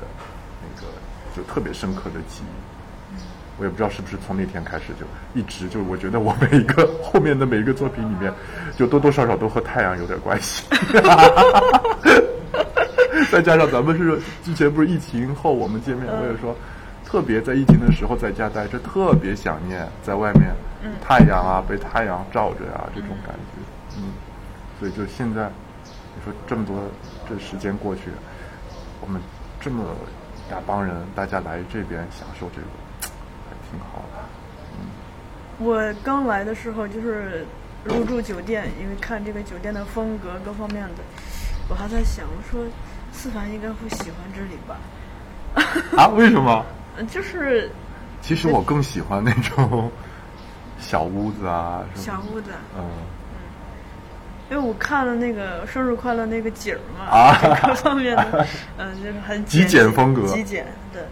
[0.62, 0.86] 那个
[1.36, 2.71] 就特别深刻的记忆。
[3.58, 8.32] 我也不知道是不是从那天开始就一直就，我觉得我每一个后面的每一个作品里面，
[8.76, 10.64] 就多多少少都和太阳有点关系。
[13.30, 16.56] 再加上咱们是之前不是疫情后我们见面，我也说
[17.04, 20.54] 特别在疫情的时候在家待着，特别想念在外面
[21.00, 23.96] 太阳啊，被太阳照着啊这种感觉。
[23.98, 24.12] 嗯，
[24.78, 25.50] 所以就现在
[26.14, 26.76] 你说这么多
[27.28, 28.10] 这时间过去，
[29.00, 29.20] 我们
[29.60, 29.84] 这么
[30.50, 32.66] 大帮人大家来这边享受这个。
[33.72, 34.22] 挺好的，
[34.78, 35.66] 嗯。
[35.66, 37.44] 我刚来的时候就是
[37.84, 41.02] 入住酒店，因为看这个酒店的风格各方面的，
[41.68, 42.64] 我还在想，我说
[43.12, 44.76] 思凡应该会喜欢这里吧？
[45.96, 46.08] 啊？
[46.08, 46.64] 为什么？
[47.10, 47.70] 就是，
[48.20, 49.90] 其实我更喜欢那种
[50.78, 52.90] 小屋子啊，小屋子，嗯嗯，
[54.50, 61.02] 因为我看了那个生日快乐那个景嘛，啊， 各方面的， 嗯，就是很极简风格，极简，对。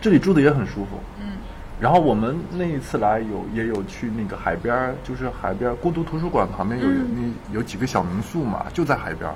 [0.00, 1.36] 这里住的也很舒服，嗯，
[1.78, 9.30] 然后我们那一次来有也有去那个海边，就是海边孤独图书馆旁边有那有几个小民宿嘛，就在海边，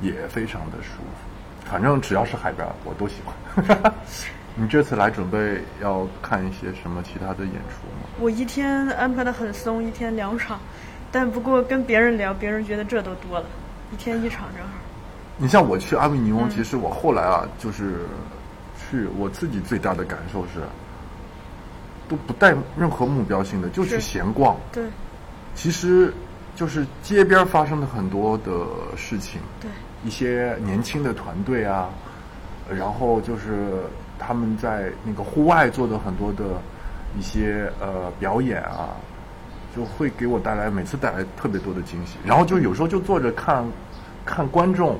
[0.00, 1.68] 也非常的舒服。
[1.68, 3.92] 反正只要是海边，我都喜欢。
[4.54, 8.08] 你这次来准备要看一些什么其他的演出吗？
[8.20, 10.60] 我一天安排的很松，一天两场，
[11.10, 13.46] 但不过跟别人聊，别人觉得这都多了，
[13.92, 14.72] 一天一场正好。
[15.36, 18.06] 你像我去阿维尼翁，其实我后来啊，就是。
[18.90, 20.60] 去我自己最大的感受是，
[22.08, 24.56] 都不带任何目标性的，就去闲逛。
[24.72, 24.84] 对，
[25.54, 26.12] 其实
[26.54, 29.40] 就是街边发生的很多的事情。
[29.60, 29.68] 对，
[30.04, 31.88] 一些年轻的团队啊，
[32.70, 33.82] 然后就是
[34.18, 36.44] 他们在那个户外做的很多的
[37.18, 38.94] 一些呃表演啊，
[39.74, 42.18] 就会给我带来每次带来特别多的惊喜。
[42.24, 43.66] 然后就有时候就坐着看，
[44.24, 44.96] 看观众。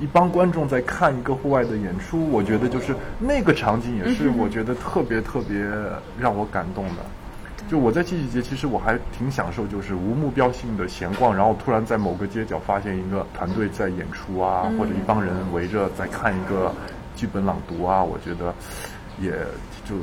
[0.00, 5.58] 一帮观众在看一个户外的演出，我觉得就是那个场景也是我觉得特别特别
[6.18, 7.02] 让我感动的。
[7.68, 16.72] 就我在戏剧节，其实我还挺享受，就是无目标性的闲逛，然后突然在某个街角发现一个团队在演出啊，或者一帮人围着在看一个
[17.14, 18.54] 剧本朗读啊，我觉得
[19.20, 19.32] 也
[19.84, 19.96] 就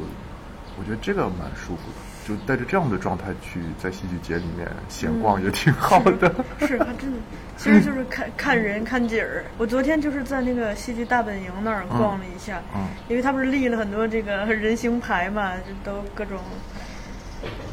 [0.78, 2.15] 我觉得这个蛮舒服的。
[2.28, 6.34] 就带着这样的状态去在戏剧节里面闲逛也挺好的。
[6.60, 7.20] 是，他真的，
[7.56, 9.46] 其实就是 看看人看景儿。
[9.60, 16.40] 我昨天就是在那个戏剧大本营那儿逛了一下，嗯，因为他不是立了很多这个人形牌嘛，就都各种，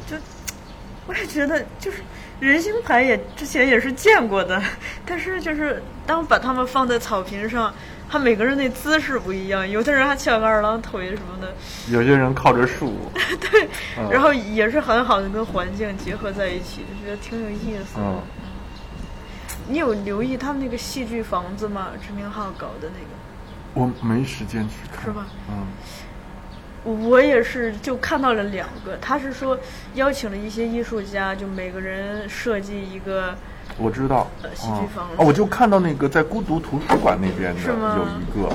[0.07, 0.17] 就
[1.07, 2.03] 我也觉得就是
[2.39, 4.63] 人形牌也之前也是见过的，
[5.07, 7.73] 但是就是当把他们放在草坪上。
[8.13, 11.51] 他每个人那姿势不一样，有的人还翘个二郎腿什么的，
[11.91, 12.93] 有些人靠着树，
[13.41, 13.67] 对，
[14.11, 18.23] 然后也是很好的跟环境结合在一起，就觉得挺有意思的。
[19.67, 21.89] 你有留意他们那个戏剧房子吗？
[22.07, 23.11] 陈明浩搞的那个，
[23.73, 25.27] 我没时间去看，是吧？
[25.49, 29.59] 嗯，我也是就看到了两个，他是说
[29.95, 33.35] 邀请了一些艺术家，就每个人设计一个。
[33.79, 38.55] 我知道，戏剧房哦，我就看到那个在孤独图书馆那边的有一个，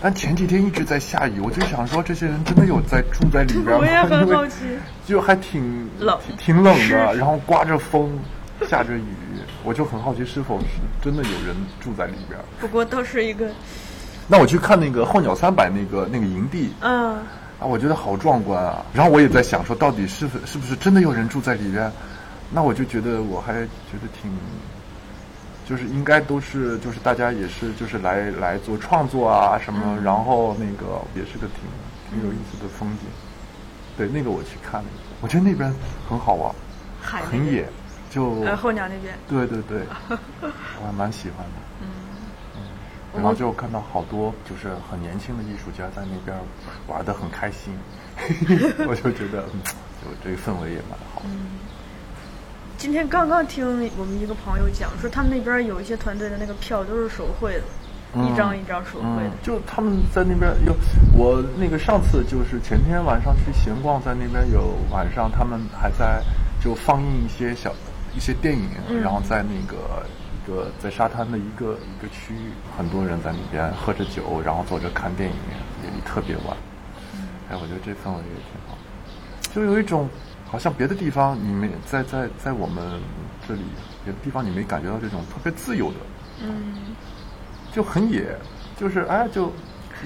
[0.00, 3.78] 但前几天一直在下雨，我就想说这些人真的有在住在里边吗？
[3.78, 8.10] 我也很好奇，就还挺冷，挺冷的，然后刮着风，
[8.68, 9.04] 下着雨，
[9.64, 10.66] 我就很好奇是否是
[11.02, 12.38] 真的有人住在里边。
[12.60, 13.46] 不过倒是一个，
[14.28, 17.16] 那我去看那个候鸟三百那个那个营地，嗯，
[17.58, 18.84] 啊，我觉得好壮观啊！
[18.94, 21.90] 然后我也在想说，到底是是不是真的有人住在里边？
[22.52, 24.30] 那我就觉得我还觉得挺
[25.64, 31.60] 就是应该都是就是大家也是就是来来做创作啊什么，然后那个也是个挺
[32.10, 33.06] 挺有意思的风景。
[33.96, 34.88] 对，那个我去看了，
[35.20, 35.72] 我觉得那边
[36.08, 36.52] 很好玩，
[37.02, 37.68] 很野，
[38.10, 39.14] 就后娘那边。
[39.28, 39.86] 对对对，
[40.42, 41.86] 我还蛮喜欢的。
[43.12, 46.36] 然后就看到好多就是很年轻的艺术家在那边
[46.86, 47.76] 玩的很开心，
[48.88, 49.42] 我就觉得
[50.02, 51.22] 就这个氛围也蛮好。
[51.24, 51.69] 嗯。
[52.80, 53.62] 今天刚刚听
[53.98, 59.30] 我们一个朋友讲，说他们那边有一些团队的那个票都是手绘的，一张一张手绘的。
[59.42, 60.74] 就他们在那边有，
[61.12, 66.22] 我那个上次就是前天晚上去闲逛，在那边有晚上他们还在
[66.64, 67.70] 就放映一些小
[68.16, 68.70] 一些电影，
[69.02, 69.76] 然后在那个
[70.32, 75.36] 一个在沙滩的一个一个区域，很多人在那边喝着酒，然后坐着看电影，
[75.84, 76.56] 也特别晚。
[77.50, 78.78] 哎，我觉得这氛围也挺好，
[79.54, 80.08] 就有一种。
[80.50, 83.00] 好像别的地方你没在在在我们
[83.46, 83.60] 这里
[84.04, 85.96] 别的地方你没感觉到这种特别自由的，
[86.42, 86.74] 嗯，
[87.72, 88.36] 就很野，
[88.76, 89.52] 就是哎就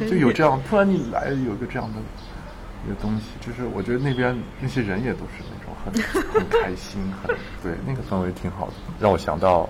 [0.01, 1.99] 就有这样突然你来有一个这样的
[2.85, 5.95] 一个东西，就是我觉得那边那些人也都是那种很
[6.31, 9.67] 很开心，很对那个氛围挺好的，让我想到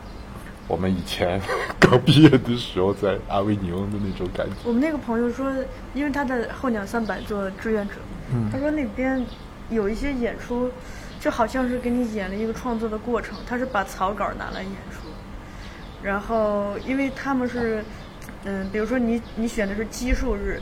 [0.67, 1.41] 我们以前
[1.79, 4.53] 刚毕业的时候在阿维尼翁的那种感觉。
[4.65, 5.55] 我们那个朋友说，
[5.95, 7.95] 因为他在候鸟三百做志愿者，
[8.33, 9.25] 嗯，他说那边。
[9.71, 10.71] 有一些演出，
[11.21, 13.37] 就好像是给你演了一个创作的过程。
[13.47, 15.09] 他是把草稿拿来演出，
[16.03, 17.85] 然后因为他们是，
[18.45, 20.61] 嗯，比如说你你选的是奇数日，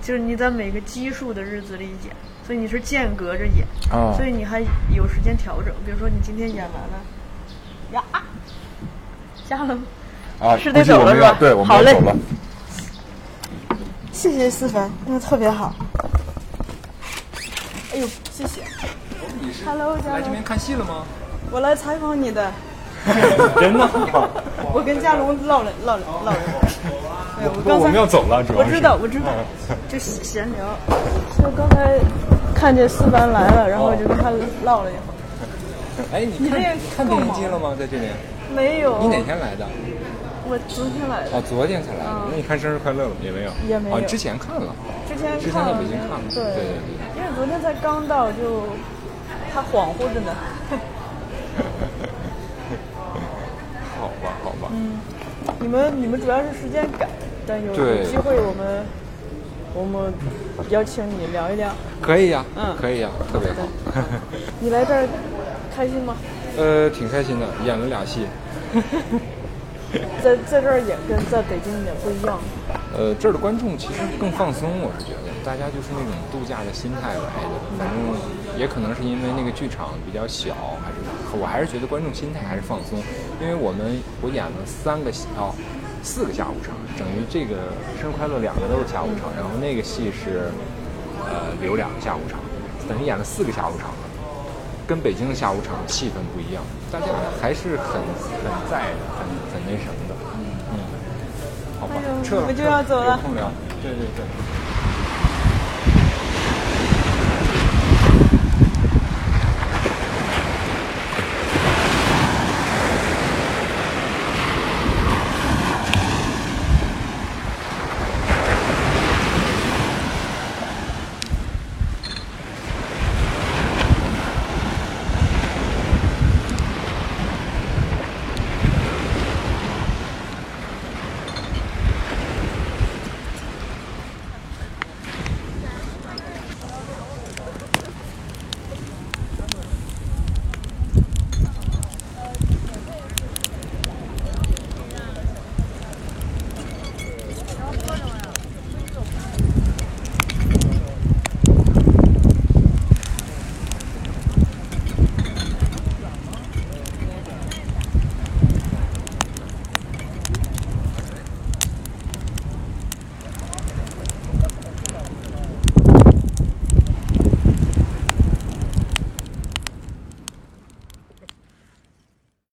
[0.00, 2.14] 就是你在每个奇数的日子里演，
[2.46, 3.66] 所以你是间隔着演，
[4.16, 4.60] 所以你还
[4.94, 5.74] 有时间调整。
[5.84, 7.00] 比如说你今天演完了，
[7.92, 8.22] 呀，
[9.48, 9.78] 下了，
[10.38, 11.36] 啊，是得走了是吧？
[11.38, 12.16] 对，我们要走了。
[14.12, 15.74] 谢谢思凡，那个特别好。
[17.92, 18.62] 哎呦，谢谢。
[19.66, 21.04] Hello，来这边看戏了吗？
[21.50, 22.50] 我来采访你的。
[23.58, 23.88] 真的？
[24.72, 26.36] 我跟嘉龙唠了唠了唠了。
[27.40, 29.32] 哎，我刚才我们要走了，主要我知道，我知道，
[29.88, 30.76] 就闲聊。
[31.38, 31.98] 就刚才
[32.54, 34.30] 看见思凡来了，然后我就跟他
[34.62, 35.16] 唠了一会儿。
[36.12, 36.60] 哎，你看
[36.96, 37.74] 看电视机了吗？
[37.76, 38.06] 在这里？
[38.54, 38.98] 没有。
[39.00, 39.66] 你哪天来的？
[40.46, 41.36] 我昨天来的。
[41.36, 42.10] 哦，昨天才来的。
[42.30, 43.50] 那你看生日快乐了也没有？
[43.66, 44.00] 也没有。
[44.06, 44.74] 之前看了。
[45.08, 46.20] 之前之前在北京看了。
[46.28, 46.76] 对对对。
[47.40, 48.64] 昨天才刚到，就
[49.50, 50.30] 还恍惚着呢。
[53.98, 54.70] 好吧，好吧。
[54.70, 55.00] 嗯，
[55.58, 57.08] 你们你们主要是时间赶，
[57.46, 57.72] 但有
[58.04, 58.84] 机会我们
[59.72, 60.12] 我们
[60.68, 61.70] 邀请你聊一聊。
[62.02, 63.66] 可以呀，嗯，可以呀，特别好。
[64.60, 65.08] 你来这儿
[65.74, 66.14] 开心吗？
[66.58, 68.26] 呃，挺开心的，演了俩戏。
[70.22, 72.38] 在在这儿演跟在北京演不一样。
[72.94, 77.54] 呃，这儿的观众其实更放松，我是觉得，大家就是那种度假的心态来的。
[77.78, 77.96] 反正
[78.58, 80.96] 也可能是因为那个剧场比较小，还是
[81.40, 82.98] 我还是觉得观众心态还是放松。
[83.40, 85.54] 因为我们我演了三个哦，
[86.02, 90.52] 四个下午场，等于这个生日快乐两个都是下午场，然后那个戏是
[91.24, 92.40] 呃留两个下午场，
[92.88, 94.04] 等于演了四个下午场了。
[94.86, 96.60] 跟北京的下午场气氛不一样，
[96.90, 97.06] 大家
[97.40, 98.02] 还是很
[98.42, 99.22] 很在的，很
[99.54, 100.12] 很那什么的。
[100.34, 100.42] 嗯
[100.74, 100.76] 嗯，
[101.78, 103.16] 好吧，撤了，我就要走了。
[103.22, 103.48] 空聊，
[103.80, 104.26] 对对对。